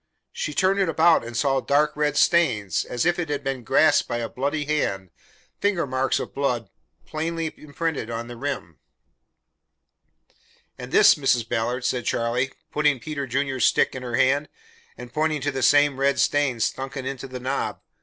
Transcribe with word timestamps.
She 0.33 0.55
turned 0.55 0.79
it 0.79 0.89
about 0.89 1.23
and 1.23 1.37
saw 1.37 1.59
dark 1.59 1.95
red 1.95 2.17
stains, 2.17 2.85
as 2.85 3.05
if 3.05 3.19
it 3.19 3.29
had 3.29 3.43
been 3.43 3.63
grasped 3.63 4.07
by 4.07 4.17
a 4.17 4.27
bloody 4.27 4.65
hand 4.65 5.11
finger 5.59 5.85
marks 5.85 6.19
of 6.19 6.33
blood 6.33 6.71
plainly 7.05 7.53
imprinted 7.55 8.09
on 8.09 8.27
the 8.27 8.35
rim. 8.35 8.79
"And 10.75 10.91
this, 10.91 11.13
Mrs. 11.13 11.47
Ballard," 11.47 11.85
said 11.85 12.05
Charlie, 12.05 12.51
putting 12.71 12.99
Peter 12.99 13.27
Junior's 13.27 13.65
stick 13.65 13.93
in 13.93 14.01
her 14.01 14.15
hand, 14.15 14.49
and 14.97 15.13
pointing 15.13 15.39
to 15.41 15.51
the 15.51 15.61
same 15.61 15.99
red 15.99 16.19
stains 16.19 16.65
sunken 16.65 17.05
into 17.05 17.27
the 17.27 17.39
knob. 17.39 17.81